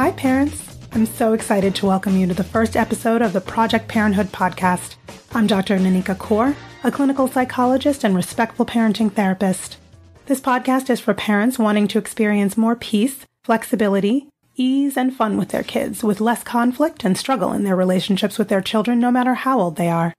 [0.00, 0.78] Hi, parents.
[0.92, 4.94] I'm so excited to welcome you to the first episode of the Project Parenthood podcast.
[5.32, 5.76] I'm Dr.
[5.76, 9.76] Nanika Coor, a clinical psychologist and respectful parenting therapist.
[10.24, 15.50] This podcast is for parents wanting to experience more peace, flexibility, ease, and fun with
[15.50, 19.34] their kids, with less conflict and struggle in their relationships with their children, no matter
[19.34, 20.14] how old they are.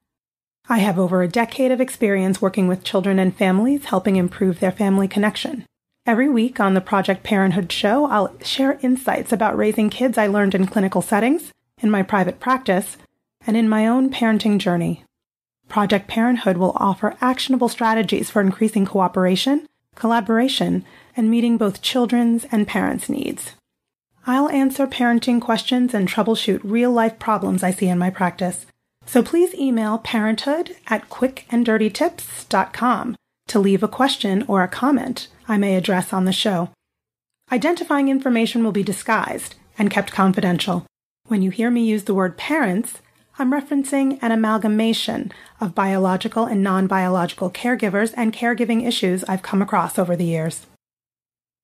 [0.70, 4.72] I have over a decade of experience working with children and families, helping improve their
[4.72, 5.66] family connection.
[6.03, 10.55] Every week on the Project Parenthood show, I'll share insights about raising kids I learned
[10.55, 12.97] in clinical settings, in my private practice,
[13.45, 15.03] and in my own parenting journey.
[15.69, 20.83] Project Parenthood will offer actionable strategies for increasing cooperation, collaboration,
[21.16, 23.52] and meeting both children's and parents' needs.
[24.25, 28.66] I'll answer parenting questions and troubleshoot real life problems I see in my practice.
[29.05, 33.17] So please email parenthood at quickanddirtytips.com
[33.52, 36.69] to leave a question or a comment I may address on the show.
[37.51, 40.85] Identifying information will be disguised and kept confidential.
[41.28, 43.01] When you hear me use the word parents,
[43.38, 49.61] I'm referencing an amalgamation of biological and non biological caregivers and caregiving issues I've come
[49.61, 50.66] across over the years.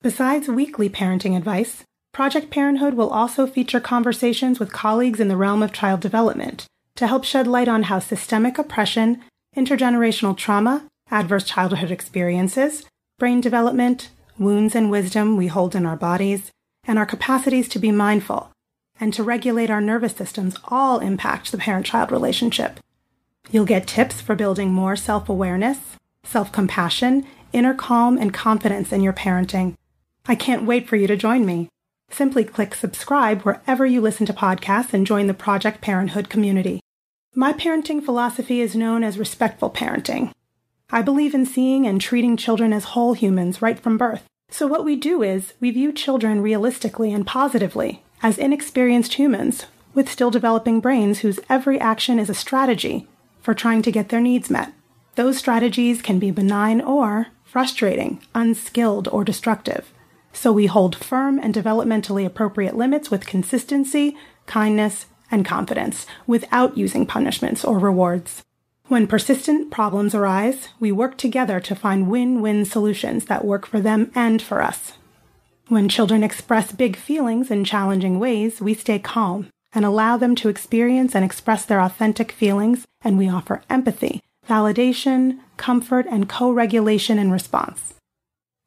[0.01, 1.83] Besides weekly parenting advice,
[2.13, 6.65] Project Parenthood will also feature conversations with colleagues in the realm of child development
[6.97, 9.23] to help shed light on how systemic oppression,
[9.55, 12.85] intergenerational trauma, adverse childhood experiences,
[13.19, 16.51] brain development, wounds and wisdom we hold in our bodies,
[16.83, 18.51] and our capacities to be mindful
[18.99, 22.79] and to regulate our nervous systems all impact the parent child relationship.
[23.51, 25.77] You'll get tips for building more self awareness,
[26.23, 29.75] self compassion, inner calm, and confidence in your parenting.
[30.25, 31.69] I can't wait for you to join me.
[32.09, 36.81] Simply click subscribe wherever you listen to podcasts and join the Project Parenthood community.
[37.35, 40.31] My parenting philosophy is known as respectful parenting.
[40.89, 44.23] I believe in seeing and treating children as whole humans right from birth.
[44.49, 50.09] So, what we do is we view children realistically and positively as inexperienced humans with
[50.09, 53.05] still developing brains whose every action is a strategy
[53.41, 54.71] for trying to get their needs met.
[55.15, 59.91] Those strategies can be benign or frustrating, unskilled, or destructive.
[60.31, 64.15] So, we hold firm and developmentally appropriate limits with consistency,
[64.45, 68.43] kindness, and confidence without using punishments or rewards.
[68.87, 73.81] When persistent problems arise, we work together to find win win solutions that work for
[73.81, 74.93] them and for us.
[75.67, 80.47] When children express big feelings in challenging ways, we stay calm and allow them to
[80.47, 87.19] experience and express their authentic feelings, and we offer empathy, validation, comfort, and co regulation
[87.19, 87.95] in response.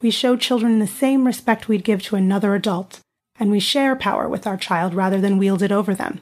[0.03, 3.01] We show children the same respect we'd give to another adult,
[3.39, 6.21] and we share power with our child rather than wield it over them.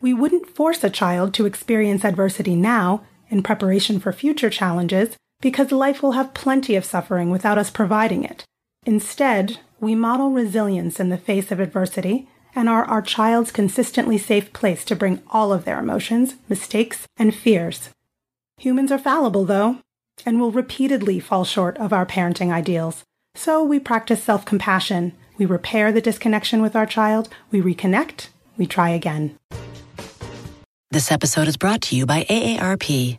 [0.00, 3.02] We wouldn't force a child to experience adversity now
[3.34, 8.24] in preparation for future challenges because life will have plenty of suffering without us providing
[8.24, 8.44] it.
[8.86, 14.52] Instead, we model resilience in the face of adversity and are our child's consistently safe
[14.52, 17.90] place to bring all of their emotions, mistakes, and fears.
[18.58, 19.78] Humans are fallible, though,
[20.24, 23.02] and will repeatedly fall short of our parenting ideals.
[23.34, 25.12] So we practice self compassion.
[25.36, 27.28] We repair the disconnection with our child.
[27.50, 28.28] We reconnect.
[28.56, 29.36] We try again.
[30.92, 33.18] This episode is brought to you by AARP.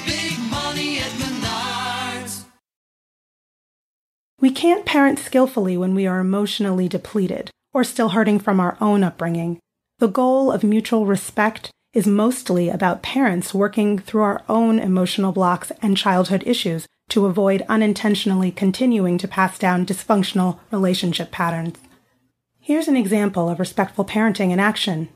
[4.51, 9.01] We can't parent skillfully when we are emotionally depleted or still hurting from our own
[9.01, 9.59] upbringing.
[9.99, 15.71] The goal of mutual respect is mostly about parents working through our own emotional blocks
[15.81, 21.77] and childhood issues to avoid unintentionally continuing to pass down dysfunctional relationship patterns.
[22.59, 25.07] Here's an example of respectful parenting in action.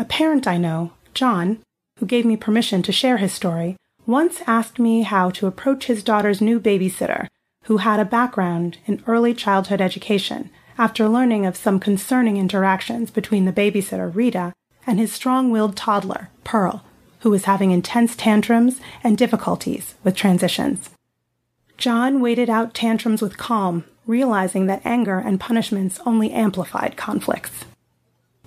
[0.00, 1.60] A parent I know, John,
[2.00, 6.02] who gave me permission to share his story, once asked me how to approach his
[6.02, 7.28] daughter's new babysitter
[7.70, 13.44] who had a background in early childhood education after learning of some concerning interactions between
[13.44, 14.52] the babysitter, Rita,
[14.88, 16.84] and his strong willed toddler, Pearl,
[17.20, 20.90] who was having intense tantrums and difficulties with transitions.
[21.78, 27.66] John waited out tantrums with calm, realizing that anger and punishments only amplified conflicts.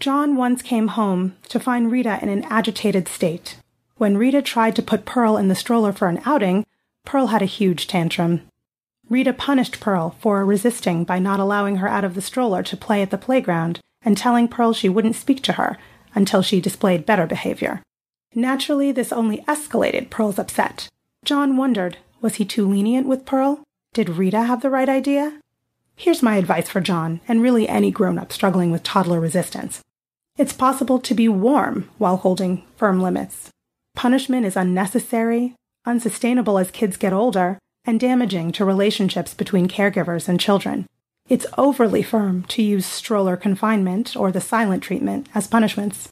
[0.01, 3.55] John once came home to find Rita in an agitated state.
[3.95, 6.65] When Rita tried to put Pearl in the stroller for an outing,
[7.05, 8.41] Pearl had a huge tantrum.
[9.09, 13.01] Rita punished Pearl for resisting by not allowing her out of the stroller to play
[13.01, 15.77] at the playground and telling Pearl she wouldn't speak to her
[16.15, 17.81] until she displayed better behavior.
[18.35, 20.89] Naturally, this only escalated Pearl's upset.
[21.23, 23.63] John wondered was he too lenient with Pearl?
[23.94, 25.39] Did Rita have the right idea?
[25.95, 29.81] Here's my advice for John, and really any grown up struggling with toddler resistance.
[30.38, 33.49] It's possible to be warm while holding firm limits.
[33.94, 35.53] Punishment is unnecessary,
[35.85, 40.88] unsustainable as kids get older, and damaging to relationships between caregivers and children.
[41.30, 46.09] It's overly firm to use stroller confinement or the silent treatment as punishments.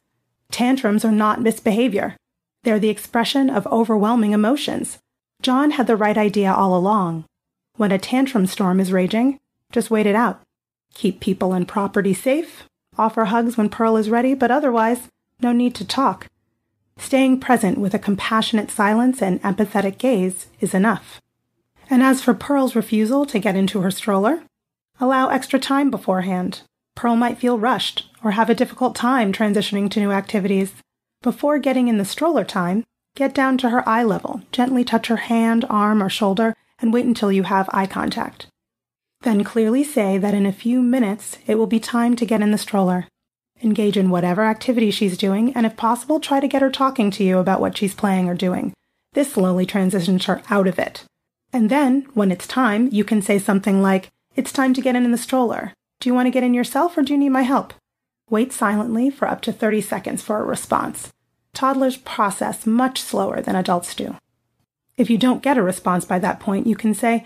[0.51, 2.15] Tantrums are not misbehavior.
[2.63, 4.99] They're the expression of overwhelming emotions.
[5.41, 7.25] John had the right idea all along.
[7.77, 9.39] When a tantrum storm is raging,
[9.71, 10.41] just wait it out.
[10.93, 12.63] Keep people and property safe,
[12.97, 15.07] offer hugs when Pearl is ready, but otherwise,
[15.41, 16.27] no need to talk.
[16.97, 21.19] Staying present with a compassionate silence and empathetic gaze is enough.
[21.91, 24.43] And as for Pearl's refusal to get into her stroller,
[25.01, 26.61] allow extra time beforehand.
[26.95, 30.71] Pearl might feel rushed or have a difficult time transitioning to new activities.
[31.21, 32.85] Before getting in the stroller time,
[33.17, 37.05] get down to her eye level, gently touch her hand, arm, or shoulder, and wait
[37.05, 38.47] until you have eye contact.
[39.19, 42.51] Then clearly say that in a few minutes it will be time to get in
[42.51, 43.09] the stroller.
[43.61, 47.23] Engage in whatever activity she's doing, and if possible, try to get her talking to
[47.25, 48.71] you about what she's playing or doing.
[49.11, 51.03] This slowly transitions her out of it.
[51.53, 55.05] And then, when it's time, you can say something like, It's time to get in,
[55.05, 55.73] in the stroller.
[55.99, 57.73] Do you want to get in yourself or do you need my help?
[58.29, 61.11] Wait silently for up to 30 seconds for a response.
[61.53, 64.15] Toddlers process much slower than adults do.
[64.97, 67.25] If you don't get a response by that point, you can say,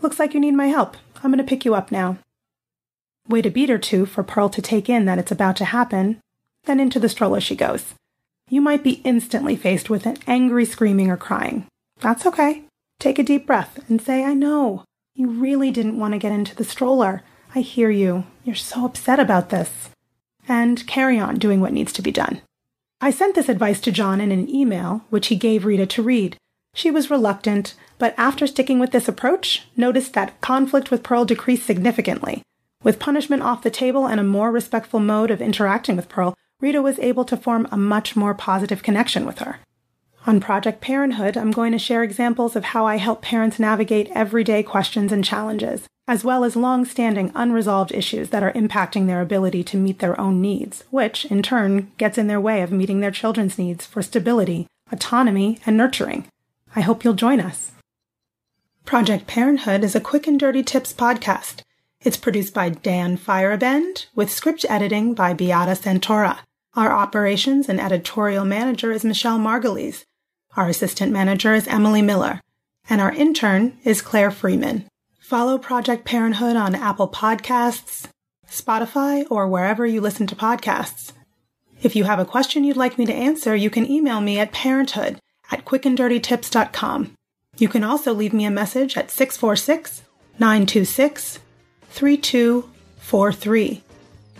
[0.00, 0.96] Looks like you need my help.
[1.16, 2.18] I'm going to pick you up now.
[3.28, 6.20] Wait a beat or two for Pearl to take in that it's about to happen,
[6.64, 7.94] then into the stroller she goes.
[8.48, 11.66] You might be instantly faced with an angry screaming or crying.
[12.00, 12.65] That's okay.
[12.98, 14.84] Take a deep breath and say, I know.
[15.14, 17.22] You really didn't want to get into the stroller.
[17.54, 18.24] I hear you.
[18.44, 19.90] You're so upset about this.
[20.48, 22.40] And carry on doing what needs to be done.
[23.00, 26.36] I sent this advice to John in an email, which he gave Rita to read.
[26.74, 31.66] She was reluctant, but after sticking with this approach, noticed that conflict with Pearl decreased
[31.66, 32.42] significantly.
[32.82, 36.80] With punishment off the table and a more respectful mode of interacting with Pearl, Rita
[36.80, 39.58] was able to form a much more positive connection with her.
[40.26, 44.64] On Project Parenthood, I'm going to share examples of how I help parents navigate everyday
[44.64, 49.62] questions and challenges, as well as long standing unresolved issues that are impacting their ability
[49.62, 53.12] to meet their own needs, which, in turn, gets in their way of meeting their
[53.12, 56.26] children's needs for stability, autonomy, and nurturing.
[56.74, 57.70] I hope you'll join us.
[58.84, 61.62] Project Parenthood is a quick and dirty tips podcast.
[62.00, 66.38] It's produced by Dan Firebend with script editing by Beata Santora.
[66.74, 70.04] Our operations and editorial manager is Michelle Margulies.
[70.56, 72.40] Our assistant manager is Emily Miller.
[72.88, 74.84] and our intern is Claire Freeman.
[75.18, 78.06] Follow Project Parenthood on Apple Podcasts,
[78.48, 81.12] Spotify, or wherever you listen to podcasts.
[81.82, 84.52] If you have a question you'd like me to answer, you can email me at
[84.52, 85.18] parenthood
[85.50, 87.12] at quickanddirtytips.com.
[87.58, 90.02] You can also leave me a message at 646
[90.38, 91.40] 926
[91.90, 93.82] 3243.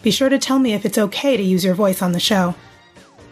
[0.03, 2.55] Be sure to tell me if it's okay to use your voice on the show.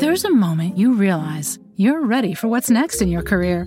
[0.00, 3.66] There's a moment you realize you're ready for what's next in your career.